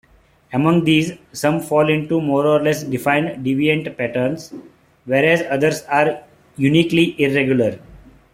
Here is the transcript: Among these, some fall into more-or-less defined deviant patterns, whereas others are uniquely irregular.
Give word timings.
Among 0.51 0.83
these, 0.83 1.11
some 1.31 1.59
fall 1.59 1.87
into 1.87 2.19
more-or-less 2.19 2.81
defined 2.85 3.45
deviant 3.45 3.95
patterns, 3.97 4.51
whereas 5.05 5.43
others 5.47 5.83
are 5.83 6.23
uniquely 6.57 7.15
irregular. 7.21 7.77